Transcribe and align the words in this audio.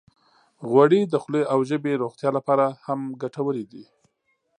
غوړې 0.69 1.01
د 1.07 1.13
خولې 1.21 1.43
او 1.53 1.59
ژبې 1.69 1.99
روغتیا 2.03 2.29
لپاره 2.37 2.65
هم 2.85 2.99
ګټورې 3.21 3.63
دي. 3.71 3.83